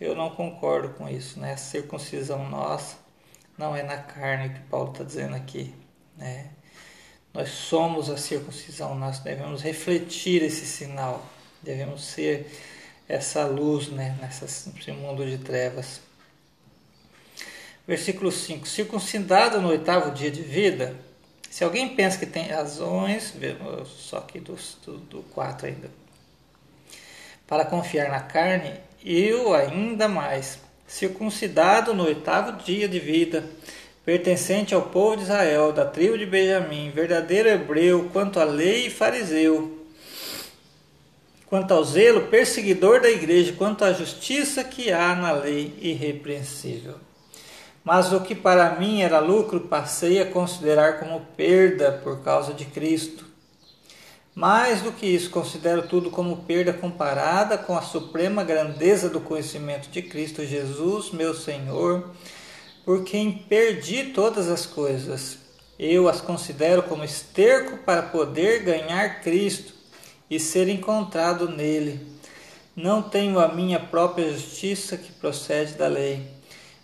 Eu 0.01 0.15
não 0.17 0.31
concordo 0.31 0.89
com 0.95 1.07
isso, 1.07 1.39
né? 1.39 1.53
A 1.53 1.57
circuncisão 1.59 2.49
nossa 2.49 2.97
não 3.59 3.77
é 3.77 3.83
na 3.83 3.99
carne 3.99 4.49
que 4.49 4.61
Paulo 4.61 4.93
está 4.93 5.05
dizendo 5.05 5.37
aqui, 5.37 5.75
né? 6.17 6.49
Nós 7.35 7.51
somos 7.51 8.09
a 8.09 8.17
circuncisão, 8.17 8.95
nós 8.95 9.19
devemos 9.19 9.61
refletir 9.61 10.43
esse 10.43 10.65
sinal, 10.65 11.25
devemos 11.63 12.05
ser 12.05 12.51
essa 13.07 13.45
luz, 13.45 13.89
né? 13.89 14.17
Nesse 14.23 14.93
mundo 14.93 15.27
de 15.27 15.37
trevas. 15.37 16.01
Versículo 17.87 18.33
5: 18.33 18.67
Circuncidado 18.67 19.61
no 19.61 19.69
oitavo 19.69 20.13
dia 20.13 20.31
de 20.31 20.41
vida, 20.41 20.97
se 21.55 21.63
alguém 21.63 21.89
pensa 21.91 22.19
que 22.19 22.27
tem 22.27 22.49
razões, 22.49 23.33
só 23.87 24.17
aqui 24.19 24.41
do, 24.41 24.59
do, 24.85 24.97
do 24.99 25.23
4 25.33 25.69
ainda, 25.69 25.89
para 27.47 27.65
confiar 27.65 28.11
na 28.11 28.19
carne, 28.19 28.73
eu 29.05 29.55
ainda 29.55 30.09
mais, 30.09 30.59
circuncidado 30.85 31.95
no 31.95 32.07
oitavo 32.07 32.61
dia 32.65 32.89
de 32.89 32.99
vida, 32.99 33.49
pertencente 34.05 34.75
ao 34.75 34.83
povo 34.83 35.17
de 35.17 35.23
Israel, 35.23 35.73
da 35.73 35.85
tribo 35.85 36.19
de 36.19 36.27
Benjamim, 36.27 36.91
verdadeiro 36.91 37.49
hebreu, 37.49 38.11
quanto 38.13 38.41
à 38.41 38.45
lei 38.45 38.89
e 38.89 38.91
fariseu, 38.91 39.87
quanto 41.47 41.73
ao 41.73 41.85
zelo, 41.85 42.23
perseguidor 42.23 43.01
da 43.01 43.09
igreja, 43.09 43.53
quanto 43.53 43.85
à 43.85 43.93
justiça 43.93 44.65
que 44.65 44.91
há 44.91 45.15
na 45.15 45.31
lei 45.31 45.73
irrepreensível. 45.81 46.97
Mas 47.85 48.15
o 48.15 48.21
que 48.21 48.35
para 48.35 48.77
mim 48.77 49.03
era 49.03 49.19
lucro, 49.19 49.61
passei 49.61 50.19
a 50.19 50.25
considerar 50.25 50.99
como 50.99 51.21
perda 51.37 51.93
por 52.03 52.21
causa 52.25 52.55
de 52.55 52.65
Cristo. 52.65 53.27
Mais 54.35 54.81
do 54.81 54.91
que 54.91 55.07
isso, 55.07 55.31
considero 55.31 55.87
tudo 55.87 56.11
como 56.11 56.39
perda 56.39 56.73
comparada 56.73 57.59
com 57.59 57.77
a 57.77 57.83
suprema 57.83 58.43
grandeza 58.43 59.09
do 59.11 59.21
conhecimento 59.21 59.91
de 59.91 60.03
Cristo 60.03 60.45
Jesus, 60.45 61.13
meu 61.13 61.35
Senhor, 61.35 62.11
por 62.85 63.05
quem 63.05 63.31
perdi 63.31 64.07
todas 64.07 64.49
as 64.49 64.65
coisas. 64.65 65.39
Eu 65.79 66.09
as 66.09 66.21
considero 66.21 66.83
como 66.85 67.05
esterco 67.05 67.77
para 67.79 68.03
poder 68.03 68.63
ganhar 68.63 69.21
Cristo 69.21 69.75
e 70.29 70.41
ser 70.41 70.69
encontrado 70.69 71.49
nele. 71.49 72.01
Não 72.75 73.03
tenho 73.03 73.39
a 73.39 73.49
minha 73.49 73.79
própria 73.79 74.33
justiça 74.33 74.97
que 74.97 75.13
procede 75.13 75.75
da 75.75 75.87
lei, 75.87 76.27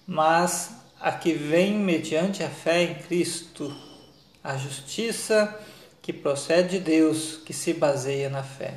mas 0.06 0.79
a 1.00 1.10
que 1.10 1.32
vem 1.32 1.72
mediante 1.72 2.42
a 2.42 2.50
fé 2.50 2.82
em 2.82 2.94
Cristo, 2.94 3.74
a 4.44 4.56
justiça 4.56 5.58
que 6.02 6.12
procede 6.12 6.78
de 6.78 6.80
Deus, 6.80 7.40
que 7.44 7.52
se 7.52 7.72
baseia 7.72 8.28
na 8.28 8.42
fé. 8.42 8.74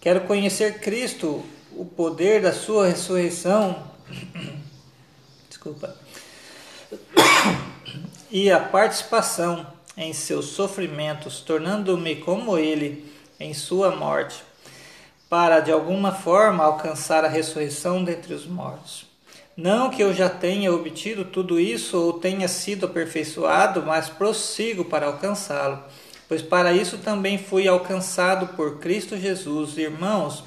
Quero 0.00 0.22
conhecer 0.22 0.80
Cristo, 0.80 1.42
o 1.72 1.84
poder 1.84 2.42
da 2.42 2.52
sua 2.52 2.88
ressurreição. 2.88 3.90
Desculpa. 5.48 5.96
E 8.30 8.50
a 8.50 8.60
participação 8.60 9.66
em 9.96 10.12
seus 10.12 10.46
sofrimentos, 10.46 11.40
tornando-me 11.40 12.16
como 12.16 12.58
ele 12.58 13.10
em 13.40 13.54
sua 13.54 13.94
morte, 13.96 14.42
para 15.28 15.60
de 15.60 15.72
alguma 15.72 16.12
forma 16.12 16.64
alcançar 16.64 17.24
a 17.24 17.28
ressurreição 17.28 18.04
dentre 18.04 18.34
os 18.34 18.46
mortos. 18.46 19.05
Não 19.56 19.88
que 19.88 20.02
eu 20.02 20.12
já 20.12 20.28
tenha 20.28 20.70
obtido 20.72 21.24
tudo 21.24 21.58
isso 21.58 21.98
ou 21.98 22.12
tenha 22.12 22.46
sido 22.46 22.84
aperfeiçoado, 22.84 23.82
mas 23.82 24.08
prossigo 24.08 24.84
para 24.84 25.06
alcançá-lo, 25.06 25.82
pois 26.28 26.42
para 26.42 26.74
isso 26.74 26.98
também 26.98 27.38
fui 27.38 27.66
alcançado 27.66 28.48
por 28.48 28.78
Cristo 28.78 29.16
Jesus. 29.16 29.78
Irmãos, 29.78 30.44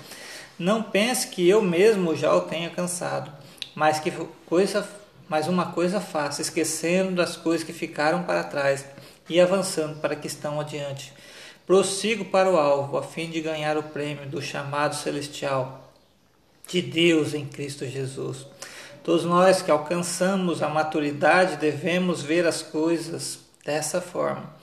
não 0.59 0.83
pense 0.83 1.27
que 1.29 1.49
eu 1.49 1.61
mesmo 1.61 2.15
já 2.15 2.35
o 2.35 2.41
tenha 2.41 2.69
alcançado, 2.69 3.31
mas 3.73 3.99
que 3.99 4.11
coisa 4.45 4.87
mas 5.29 5.47
uma 5.47 5.71
coisa 5.73 6.01
faço, 6.01 6.41
esquecendo 6.41 7.15
das 7.15 7.37
coisas 7.37 7.63
que 7.63 7.71
ficaram 7.71 8.23
para 8.23 8.43
trás 8.43 8.83
e 9.29 9.39
avançando 9.39 10.01
para 10.01 10.15
que 10.15 10.25
estão 10.25 10.59
adiante. 10.59 11.13
Prossigo 11.67 12.25
para 12.25 12.49
o 12.49 12.57
alvo, 12.57 12.97
a 12.97 13.03
fim 13.03 13.29
de 13.29 13.39
ganhar 13.39 13.77
o 13.77 13.83
prêmio 13.83 14.27
do 14.27 14.41
chamado 14.41 14.95
celestial 14.95 15.93
de 16.67 16.81
Deus 16.81 17.35
em 17.35 17.45
Cristo 17.45 17.85
Jesus. 17.85 18.47
Todos 19.09 19.25
nós 19.25 19.63
que 19.63 19.71
alcançamos 19.71 20.61
a 20.61 20.69
maturidade 20.69 21.57
devemos 21.57 22.21
ver 22.21 22.45
as 22.45 22.61
coisas 22.61 23.39
dessa 23.65 23.99
forma. 23.99 24.53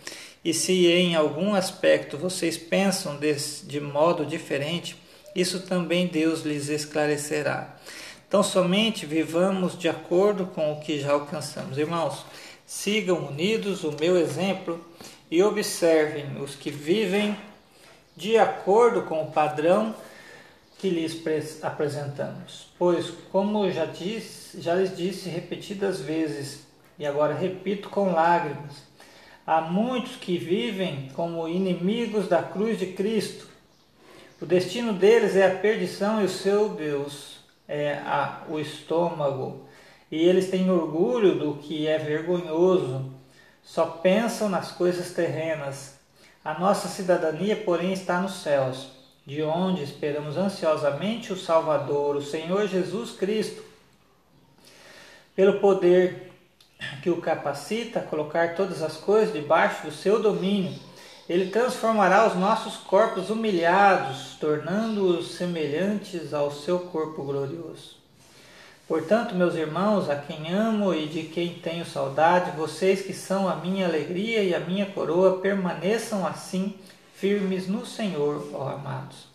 E 0.45 0.55
se 0.55 0.87
em 0.87 1.17
algum 1.17 1.53
aspecto 1.53 2.17
vocês 2.17 2.57
pensam 2.57 3.17
de, 3.17 3.35
de 3.65 3.81
modo 3.81 4.25
diferente, 4.25 4.97
isso 5.35 5.67
também 5.67 6.07
Deus 6.07 6.43
lhes 6.43 6.69
esclarecerá. 6.69 7.75
Então, 8.29 8.41
somente 8.41 9.05
vivamos 9.05 9.77
de 9.77 9.89
acordo 9.89 10.47
com 10.47 10.75
o 10.75 10.81
que 10.81 11.01
já 11.01 11.11
alcançamos. 11.11 11.77
Irmãos, 11.77 12.25
sigam 12.65 13.27
unidos 13.27 13.83
o 13.83 13.97
meu 13.99 14.17
exemplo 14.17 14.81
e 15.29 15.43
observem 15.43 16.41
os 16.41 16.55
que 16.55 16.71
vivem 16.71 17.37
de 18.17 18.39
acordo 18.39 19.03
com 19.03 19.25
o 19.25 19.33
padrão 19.33 19.93
que 20.79 20.91
lhes 20.91 21.23
apresentamos. 21.63 22.69
Pois, 22.79 23.11
como 23.31 23.71
já, 23.71 23.87
disse, 23.87 24.61
já 24.61 24.75
lhes 24.75 24.97
disse 24.97 25.29
repetidas 25.29 26.01
vezes, 26.01 26.67
e 26.99 27.07
agora 27.07 27.35
repito 27.35 27.89
com 27.89 28.13
lágrimas, 28.13 28.83
há 29.47 29.61
muitos 29.61 30.17
que 30.17 30.37
vivem 30.39 31.11
como 31.15 31.49
inimigos 31.49 32.29
da 32.29 32.43
cruz 32.43 32.79
de 32.79 32.87
Cristo. 32.89 33.49
O 34.41 34.47
destino 34.47 34.93
deles 34.93 35.35
é 35.35 35.47
a 35.47 35.59
perdição 35.59 36.21
e 36.21 36.25
o 36.25 36.29
seu 36.29 36.71
Deus 36.71 37.39
é, 37.67 37.95
a, 38.05 38.43
o 38.49 38.59
estômago 38.59 39.67
e 40.11 40.23
eles 40.23 40.51
têm 40.51 40.71
orgulho 40.71 41.39
do 41.39 41.55
que 41.57 41.87
é 41.87 41.99
vergonhoso, 41.99 43.13
só 43.63 43.87
pensam 43.87 44.49
nas 44.49 44.71
coisas 44.71 45.11
terrenas. 45.13 45.99
A 46.45 46.59
nossa 46.59 46.87
cidadania, 46.87 47.57
porém, 47.57 47.93
está 47.93 48.21
nos 48.21 48.41
céus, 48.43 48.89
de 49.27 49.43
onde 49.43 49.83
esperamos 49.83 50.37
ansiosamente 50.37 51.33
o 51.33 51.37
Salvador, 51.37 52.15
o 52.15 52.23
Senhor 52.23 52.69
Jesus 52.69 53.11
Cristo. 53.11 53.61
Pelo 55.35 55.59
poder 55.59 56.33
que 57.03 57.11
o 57.11 57.21
capacita 57.21 57.99
a 57.99 58.03
colocar 58.03 58.55
todas 58.55 58.83
as 58.83 58.97
coisas 58.97 59.35
debaixo 59.35 59.85
do 59.85 59.93
seu 59.93 60.23
domínio, 60.23 60.73
ele 61.29 61.51
transformará 61.51 62.29
os 62.29 62.37
nossos 62.37 62.77
corpos 62.77 63.29
humilhados, 63.29 64.37
tornando-os 64.39 65.33
semelhantes 65.33 66.33
ao 66.33 66.53
seu 66.53 66.79
corpo 66.79 67.25
glorioso. 67.25 67.97
Portanto, 68.87 69.35
meus 69.35 69.57
irmãos, 69.57 70.09
a 70.09 70.15
quem 70.15 70.53
amo 70.53 70.95
e 70.95 71.09
de 71.09 71.25
quem 71.25 71.55
tenho 71.55 71.85
saudade, 71.85 72.57
vocês 72.57 73.03
que 73.03 73.13
são 73.13 73.49
a 73.49 73.57
minha 73.57 73.87
alegria 73.87 74.45
e 74.45 74.55
a 74.55 74.61
minha 74.61 74.87
coroa, 74.87 75.41
permaneçam 75.41 76.25
assim 76.25 76.77
firmes 77.17 77.67
no 77.67 77.87
Senhor, 77.87 78.49
ó 78.53 78.69
amados. 78.69 79.29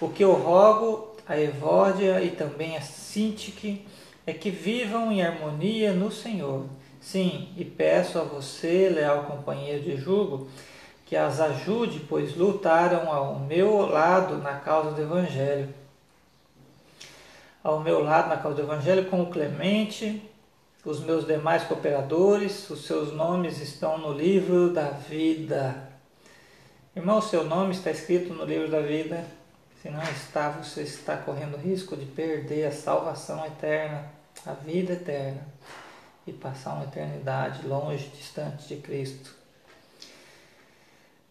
O 0.00 0.08
que 0.08 0.24
eu 0.24 0.32
rogo 0.32 1.14
a 1.28 1.38
Evódia 1.38 2.22
e 2.22 2.30
também 2.30 2.76
a 2.76 2.80
Sintique 2.80 3.86
é 4.26 4.32
que 4.32 4.50
vivam 4.50 5.12
em 5.12 5.22
harmonia 5.22 5.92
no 5.92 6.10
Senhor. 6.10 6.64
Sim, 7.00 7.48
e 7.56 7.64
peço 7.64 8.18
a 8.18 8.22
você, 8.22 8.88
leal 8.88 9.24
companheiro 9.24 9.82
de 9.82 9.96
jugo, 9.96 10.48
que 11.04 11.14
as 11.14 11.40
ajude, 11.40 12.00
pois 12.08 12.34
lutaram 12.34 13.12
ao 13.12 13.38
meu 13.40 13.86
lado 13.86 14.38
na 14.38 14.54
causa 14.54 14.92
do 14.92 15.02
Evangelho. 15.02 15.68
Ao 17.62 17.80
meu 17.80 18.02
lado 18.02 18.28
na 18.28 18.36
causa 18.38 18.56
do 18.56 18.62
Evangelho, 18.62 19.04
como 19.10 19.26
Clemente, 19.26 20.22
os 20.84 21.00
meus 21.00 21.26
demais 21.26 21.62
cooperadores, 21.64 22.70
os 22.70 22.86
seus 22.86 23.12
nomes 23.12 23.60
estão 23.60 23.98
no 23.98 24.12
livro 24.12 24.70
da 24.70 24.88
vida. 24.90 25.91
Irmão, 26.94 27.22
seu 27.22 27.42
nome 27.42 27.72
está 27.72 27.90
escrito 27.90 28.34
no 28.34 28.44
livro 28.44 28.70
da 28.70 28.80
vida. 28.80 29.24
Se 29.80 29.88
não 29.88 30.02
está, 30.02 30.50
você 30.50 30.82
está 30.82 31.16
correndo 31.16 31.56
risco 31.56 31.96
de 31.96 32.04
perder 32.04 32.66
a 32.66 32.70
salvação 32.70 33.44
eterna, 33.46 34.04
a 34.44 34.52
vida 34.52 34.92
eterna 34.92 35.40
e 36.26 36.32
passar 36.34 36.74
uma 36.74 36.84
eternidade 36.84 37.66
longe, 37.66 38.08
distante 38.08 38.68
de 38.68 38.76
Cristo. 38.76 39.34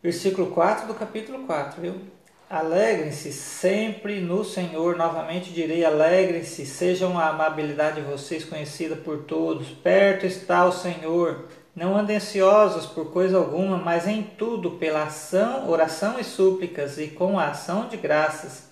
Versículo 0.02 0.48
4 0.48 0.88
do 0.88 0.96
capítulo 0.96 1.46
4, 1.46 1.80
viu? 1.80 2.02
Alegrem-se 2.50 3.32
sempre 3.32 4.20
no 4.20 4.44
Senhor. 4.44 4.98
Novamente 4.98 5.54
direi: 5.54 5.86
alegrem-se, 5.86 6.66
sejam 6.66 7.20
a 7.20 7.30
amabilidade 7.30 8.02
de 8.02 8.08
vocês 8.08 8.44
conhecida 8.44 8.96
por 8.96 9.26
todos. 9.26 9.70
Perto 9.70 10.26
está 10.26 10.66
o 10.66 10.72
Senhor. 10.72 11.46
Não 11.76 11.98
andem 11.98 12.18
ansiosos 12.18 12.86
por 12.86 13.12
coisa 13.12 13.38
alguma, 13.38 13.78
mas 13.78 14.06
em 14.06 14.24
tudo, 14.24 14.72
pela 14.72 15.04
ação, 15.04 15.70
oração 15.70 16.20
e 16.20 16.24
súplicas, 16.24 16.98
e 16.98 17.08
com 17.08 17.40
a 17.40 17.48
ação 17.48 17.88
de 17.88 17.96
graças, 17.96 18.70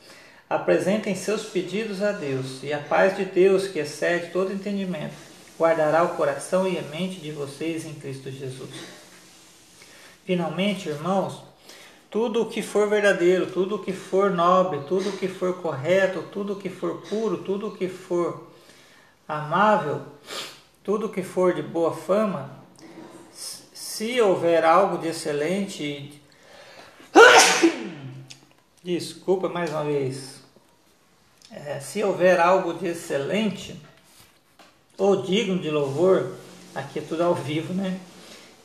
apresentem 0.49 1.15
seus 1.15 1.45
pedidos 1.45 2.01
a 2.01 2.12
Deus. 2.12 2.62
E 2.62 2.73
a 2.73 2.79
paz 2.79 3.15
de 3.15 3.23
Deus, 3.23 3.67
que 3.67 3.79
excede 3.79 4.31
todo 4.31 4.51
entendimento, 4.51 5.15
guardará 5.57 6.03
o 6.03 6.15
coração 6.15 6.67
e 6.67 6.77
a 6.77 6.81
mente 6.81 7.21
de 7.21 7.31
vocês 7.31 7.85
em 7.85 7.93
Cristo 7.93 8.29
Jesus. 8.29 8.69
Finalmente, 10.25 10.89
irmãos, 10.89 11.43
tudo 12.09 12.41
o 12.41 12.49
que 12.49 12.62
for 12.62 12.89
verdadeiro, 12.89 13.47
tudo 13.47 13.75
o 13.75 13.79
que 13.79 13.93
for 13.93 14.31
nobre, 14.31 14.81
tudo 14.88 15.09
o 15.09 15.17
que 15.17 15.27
for 15.27 15.62
correto, 15.62 16.23
tudo 16.31 16.53
o 16.53 16.55
que 16.57 16.69
for 16.69 17.01
puro, 17.07 17.38
tudo 17.38 17.67
o 17.67 17.71
que 17.71 17.88
for 17.88 18.47
amável, 19.27 20.01
tudo 20.83 21.05
o 21.05 21.09
que 21.09 21.23
for 21.23 21.53
de 21.53 21.62
boa 21.62 21.93
fama, 21.93 22.58
se 23.99 24.21
houver 24.21 24.63
algo 24.63 24.97
de 24.97 25.09
excelente, 25.09 26.21
desculpa 28.81 29.49
mais 29.49 29.71
uma 29.71 29.83
vez, 29.83 30.35
é, 31.51 31.81
se 31.81 32.01
houver 32.01 32.39
algo 32.39 32.73
de 32.75 32.88
excelente 32.88 33.77
ou 34.97 35.21
digno 35.21 35.59
de 35.59 35.69
louvor, 35.69 36.31
aqui 36.73 36.99
é 36.99 37.01
tudo 37.01 37.23
ao 37.23 37.35
vivo, 37.35 37.73
né? 37.73 37.99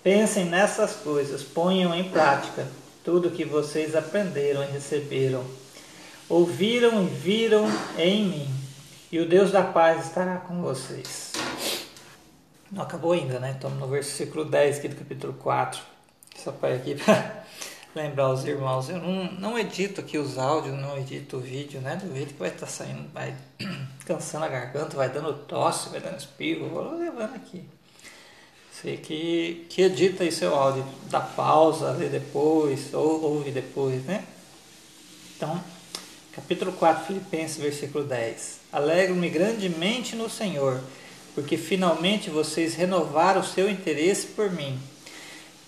Pensem 0.05 0.45
nessas 0.45 0.93
coisas, 0.93 1.43
ponham 1.43 1.93
em 1.93 2.09
prática 2.11 2.69
tudo 3.05 3.33
que 3.33 3.45
vocês 3.45 3.97
aprenderam 3.97 4.63
e 4.63 4.71
receberam, 4.71 5.45
ouviram 6.29 7.03
e 7.03 7.07
viram 7.09 7.67
em 7.99 8.25
mim, 8.25 8.55
e 9.11 9.19
o 9.19 9.29
Deus 9.29 9.51
da 9.51 9.65
paz 9.65 10.07
estará 10.07 10.37
com 10.37 10.63
vocês. 10.63 11.34
Não 12.71 12.83
acabou 12.83 13.13
ainda, 13.13 13.39
né? 13.39 13.53
Estamos 13.53 13.79
no 13.79 13.87
versículo 13.87 14.45
10 14.45 14.79
aqui 14.79 14.89
do 14.89 14.97
capítulo 14.97 15.33
4. 15.35 15.81
Só 16.37 16.53
para 16.53 16.75
aqui 16.75 16.95
para 17.05 17.45
lembrar 17.95 18.31
os 18.31 18.45
irmãos. 18.45 18.89
Eu 18.89 18.99
não, 18.99 19.33
não 19.33 19.59
edito 19.59 20.01
aqui 20.01 20.19
os 20.19 20.39
áudios, 20.39 20.75
não 20.75 20.97
edito 20.99 21.37
o 21.37 21.41
vídeo, 21.41 21.81
né? 21.81 21.97
Do 21.97 22.13
vídeo 22.13 22.29
que 22.29 22.39
vai 22.39 22.49
estar 22.49 22.67
tá 22.67 22.73
saindo, 22.73 23.09
vai 23.13 23.35
cansando 24.07 24.45
a 24.45 24.49
garganta, 24.49 24.97
vai 24.97 25.09
dando 25.09 25.33
tosse, 25.47 25.91
vai 25.91 26.01
dando 26.01 26.19
espirro. 26.19 26.69
Vou 26.69 26.99
levando 26.99 27.37
aqui. 27.37 27.65
Você 28.73 28.97
que, 28.97 29.67
que 29.71 29.83
edita 29.83 30.25
aí 30.25 30.33
seu 30.33 30.55
áudio, 30.55 30.85
dá 31.05 31.21
pausa, 31.21 31.93
lê 31.93 32.09
depois, 32.09 32.93
ou 32.93 33.23
ouve 33.23 33.51
depois, 33.51 34.05
né? 34.05 34.25
Então, 35.37 35.63
capítulo 36.33 36.73
4, 36.73 37.07
Filipenses, 37.07 37.57
versículo 37.57 38.05
10. 38.05 38.61
Alegro-me 38.73 39.31
grandemente 39.31 40.17
no 40.17 40.29
Senhor, 40.29 40.81
porque 41.35 41.57
finalmente 41.57 42.31
vocês 42.31 42.75
renovaram 42.75 43.41
o 43.41 43.45
seu 43.45 43.69
interesse 43.69 44.27
por 44.29 44.51
mim. 44.51 44.79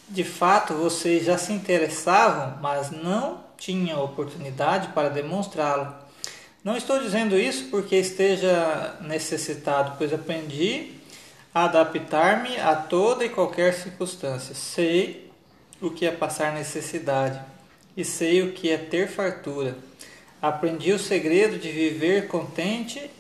De 0.09 0.23
fato, 0.23 0.75
vocês 0.75 1.25
já 1.25 1.37
se 1.37 1.53
interessavam, 1.53 2.59
mas 2.63 2.91
não 2.91 3.45
tinham 3.59 4.05
oportunidade 4.05 4.89
para 4.89 5.09
demonstrá-lo. 5.09 5.93
Não 6.63 6.77
estou 6.77 7.01
dizendo 7.01 7.39
isso 7.39 7.65
porque 7.71 7.97
esteja 7.97 8.97
necessitado, 9.01 9.95
pois 9.99 10.13
aprendi 10.13 10.93
adaptar-me 11.55 12.59
a 12.59 12.75
toda 12.77 13.25
e 13.25 13.29
qualquer 13.29 13.73
circunstância. 13.75 14.55
Sei 14.55 15.31
o 15.81 15.91
que 15.91 16.07
é 16.07 16.11
passar 16.11 16.53
necessidade 16.53 17.41
e 17.97 18.05
sei 18.05 18.43
o 18.43 18.53
que 18.53 18.71
é 18.71 18.77
ter 18.77 19.09
fartura. 19.09 19.77
Aprendi 20.41 20.93
o 20.93 20.99
segredo 20.99 21.59
de 21.59 21.71
viver 21.73 22.29
contente 22.29 23.11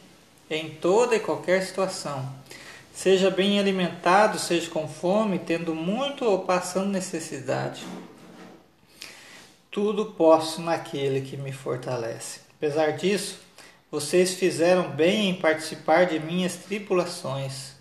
em 0.51 0.71
toda 0.71 1.17
e 1.17 1.21
qualquer 1.21 1.63
situação. 1.63 2.29
Seja 2.93 3.31
bem 3.31 3.59
alimentado, 3.59 4.39
seja 4.39 4.71
com 4.71 4.89
fome, 4.89 5.39
tendo 5.39 5.75
muito 5.75 6.25
ou 6.25 6.41
passando 6.41 6.91
necessidade. 6.91 7.85
Tudo 9.71 10.07
posso 10.07 10.63
naquele 10.63 11.21
que 11.21 11.37
me 11.37 11.53
fortalece. 11.53 12.41
Apesar 12.57 12.93
disso, 12.93 13.39
vocês 13.91 14.35
fizeram 14.35 14.91
bem 14.91 15.31
em 15.31 15.35
participar 15.35 16.07
de 16.07 16.19
minhas 16.19 16.57
tribulações 16.57 17.77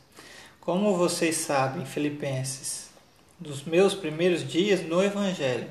como 0.65 0.97
vocês 0.97 1.35
sabem, 1.35 1.85
Filipenses, 1.85 2.89
dos 3.39 3.63
meus 3.63 3.93
primeiros 3.93 4.45
dias 4.45 4.81
no 4.81 5.03
Evangelho, 5.03 5.67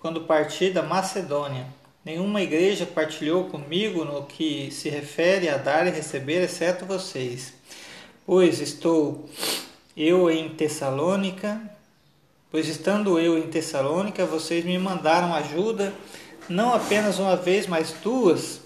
quando 0.00 0.22
parti 0.22 0.70
da 0.70 0.82
Macedônia, 0.82 1.66
nenhuma 2.04 2.42
igreja 2.42 2.86
partilhou 2.86 3.44
comigo 3.44 4.04
no 4.04 4.24
que 4.24 4.70
se 4.70 4.88
refere 4.88 5.48
a 5.48 5.56
dar 5.56 5.86
e 5.86 5.90
receber, 5.90 6.42
exceto 6.42 6.86
vocês. 6.86 7.54
Pois 8.26 8.60
estou 8.60 9.28
eu 9.96 10.30
em 10.30 10.50
Tessalônica, 10.50 11.60
pois 12.50 12.68
estando 12.68 13.18
eu 13.18 13.38
em 13.38 13.48
Tessalônica, 13.48 14.24
vocês 14.26 14.64
me 14.64 14.78
mandaram 14.78 15.34
ajuda, 15.34 15.92
não 16.48 16.72
apenas 16.72 17.18
uma 17.18 17.36
vez, 17.36 17.66
mas 17.66 17.92
duas, 18.02 18.60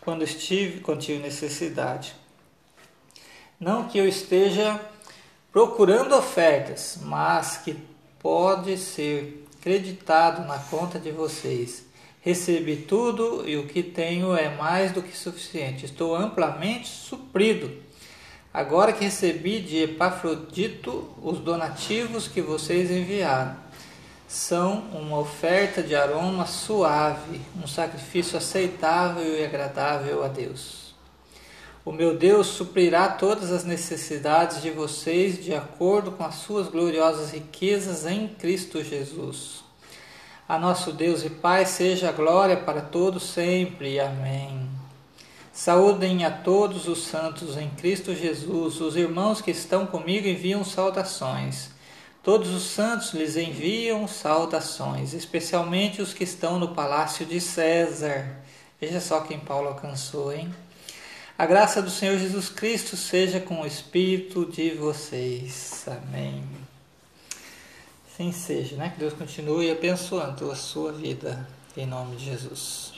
quando 0.00 0.24
estive, 0.24 0.80
quando 0.80 1.00
tive 1.00 1.22
necessidade. 1.22 2.14
Não 3.60 3.88
que 3.88 3.98
eu 3.98 4.08
esteja 4.08 4.80
procurando 5.52 6.14
ofertas, 6.14 6.98
mas 7.02 7.56
que 7.58 7.76
pode 8.20 8.76
ser 8.76 9.44
creditado 9.60 10.46
na 10.46 10.58
conta 10.58 10.98
de 10.98 11.10
vocês. 11.10 11.87
Recebi 12.28 12.76
tudo 12.76 13.48
e 13.48 13.56
o 13.56 13.66
que 13.66 13.82
tenho 13.82 14.36
é 14.36 14.54
mais 14.54 14.92
do 14.92 15.00
que 15.00 15.16
suficiente. 15.16 15.86
Estou 15.86 16.14
amplamente 16.14 16.86
suprido. 16.86 17.72
Agora 18.52 18.92
que 18.92 19.02
recebi 19.02 19.60
de 19.60 19.84
Epafrodito 19.84 21.08
os 21.22 21.38
donativos 21.38 22.28
que 22.28 22.42
vocês 22.42 22.90
enviaram, 22.90 23.56
são 24.28 24.80
uma 24.92 25.18
oferta 25.18 25.82
de 25.82 25.94
aroma 25.94 26.44
suave, 26.44 27.40
um 27.64 27.66
sacrifício 27.66 28.36
aceitável 28.36 29.24
e 29.24 29.42
agradável 29.42 30.22
a 30.22 30.28
Deus. 30.28 30.94
O 31.82 31.90
meu 31.90 32.14
Deus 32.14 32.48
suprirá 32.48 33.08
todas 33.08 33.50
as 33.50 33.64
necessidades 33.64 34.60
de 34.60 34.70
vocês 34.70 35.42
de 35.42 35.54
acordo 35.54 36.12
com 36.12 36.24
as 36.24 36.34
suas 36.34 36.68
gloriosas 36.68 37.30
riquezas 37.30 38.04
em 38.04 38.28
Cristo 38.28 38.84
Jesus. 38.84 39.66
A 40.48 40.58
nosso 40.58 40.92
Deus 40.92 41.22
e 41.24 41.28
Pai 41.28 41.66
seja 41.66 42.08
a 42.08 42.12
glória 42.12 42.56
para 42.56 42.80
todos 42.80 43.22
sempre. 43.22 44.00
Amém. 44.00 44.66
Saúdem 45.52 46.24
a 46.24 46.30
todos 46.30 46.88
os 46.88 47.04
santos 47.04 47.58
em 47.58 47.68
Cristo 47.68 48.14
Jesus. 48.14 48.80
Os 48.80 48.96
irmãos 48.96 49.42
que 49.42 49.50
estão 49.50 49.86
comigo 49.86 50.26
enviam 50.26 50.64
saudações. 50.64 51.68
Todos 52.22 52.48
os 52.48 52.62
santos 52.62 53.12
lhes 53.12 53.36
enviam 53.36 54.08
saudações, 54.08 55.12
especialmente 55.12 56.00
os 56.00 56.14
que 56.14 56.24
estão 56.24 56.58
no 56.58 56.68
palácio 56.68 57.26
de 57.26 57.42
César. 57.42 58.38
Veja 58.80 59.00
só 59.00 59.20
quem 59.20 59.38
Paulo 59.38 59.68
alcançou, 59.68 60.32
hein? 60.32 60.54
A 61.36 61.44
graça 61.44 61.82
do 61.82 61.90
Senhor 61.90 62.18
Jesus 62.18 62.48
Cristo 62.48 62.96
seja 62.96 63.38
com 63.38 63.60
o 63.60 63.66
espírito 63.66 64.46
de 64.46 64.70
vocês. 64.70 65.84
Amém. 65.86 66.67
Assim 68.18 68.32
seja, 68.32 68.76
né? 68.76 68.90
Que 68.90 68.98
Deus 68.98 69.14
continue 69.14 69.70
abençoando 69.70 70.50
a 70.50 70.56
sua 70.56 70.90
vida, 70.92 71.48
em 71.76 71.86
nome 71.86 72.16
de 72.16 72.24
Jesus. 72.24 72.97